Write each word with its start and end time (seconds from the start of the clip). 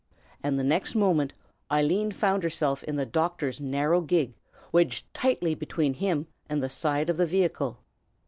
And 0.41 0.57
the 0.57 0.63
next 0.63 0.95
moment 0.95 1.31
Eileen 1.71 2.11
found 2.11 2.41
herself 2.41 2.83
in 2.85 2.95
the 2.95 3.05
doctor's 3.05 3.61
narrow 3.61 4.01
gig, 4.01 4.33
wedged 4.71 5.05
tightly 5.13 5.53
between 5.53 5.93
him 5.93 6.25
and 6.49 6.63
the 6.63 6.69
side 6.69 7.07
of 7.07 7.17
the 7.17 7.27
vehicle. 7.27 7.77